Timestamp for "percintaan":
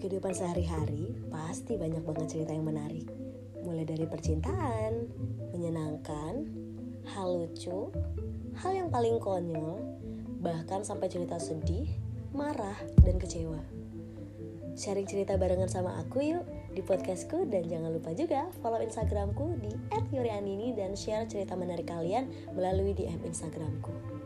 4.08-5.12